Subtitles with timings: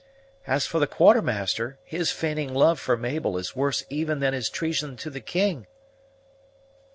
[0.47, 4.97] As for the Quartermaster, his feigning love for Mabel is worse even than his treason
[4.97, 5.67] to the king."